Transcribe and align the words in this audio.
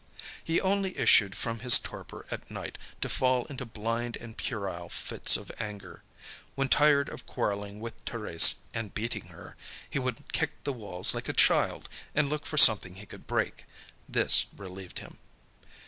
He 0.43 0.59
only 0.59 0.97
issued 0.97 1.35
from 1.35 1.59
his 1.59 1.77
torpor 1.77 2.25
at 2.31 2.49
night 2.49 2.79
to 3.01 3.07
fall 3.07 3.45
into 3.45 3.67
blind 3.67 4.17
and 4.17 4.35
puerile 4.35 4.89
fits 4.89 5.37
of 5.37 5.51
anger. 5.59 6.01
When 6.55 6.69
tired 6.69 7.07
of 7.07 7.27
quarreling 7.27 7.79
with 7.79 8.03
Thérèse 8.05 8.55
and 8.73 8.95
beating 8.95 9.25
her, 9.27 9.55
he 9.87 9.99
would 9.99 10.33
kick 10.33 10.63
the 10.63 10.73
walls 10.73 11.13
like 11.13 11.29
a 11.29 11.33
child, 11.33 11.87
and 12.15 12.29
look 12.29 12.47
for 12.47 12.57
something 12.57 12.95
he 12.95 13.05
could 13.05 13.27
break. 13.27 13.65
This 14.09 14.47
relieved 14.57 14.97
him. 14.97 15.19